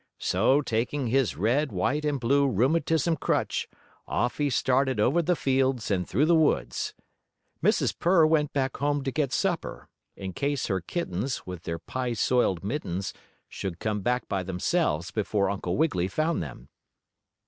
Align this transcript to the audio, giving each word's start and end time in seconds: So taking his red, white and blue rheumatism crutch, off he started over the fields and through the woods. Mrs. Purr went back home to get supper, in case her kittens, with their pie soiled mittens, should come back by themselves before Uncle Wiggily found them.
So 0.17 0.61
taking 0.63 1.09
his 1.09 1.37
red, 1.37 1.71
white 1.71 2.03
and 2.05 2.19
blue 2.19 2.47
rheumatism 2.49 3.17
crutch, 3.17 3.69
off 4.07 4.39
he 4.39 4.49
started 4.49 4.99
over 4.99 5.21
the 5.21 5.35
fields 5.35 5.91
and 5.91 6.09
through 6.09 6.25
the 6.25 6.33
woods. 6.33 6.95
Mrs. 7.63 7.99
Purr 7.99 8.25
went 8.25 8.51
back 8.51 8.77
home 8.77 9.03
to 9.03 9.11
get 9.11 9.31
supper, 9.31 9.89
in 10.15 10.33
case 10.33 10.65
her 10.65 10.81
kittens, 10.81 11.45
with 11.45 11.65
their 11.65 11.77
pie 11.77 12.13
soiled 12.13 12.63
mittens, 12.63 13.13
should 13.47 13.77
come 13.77 14.01
back 14.01 14.27
by 14.27 14.41
themselves 14.41 15.11
before 15.11 15.51
Uncle 15.51 15.77
Wiggily 15.77 16.07
found 16.07 16.41
them. 16.41 16.69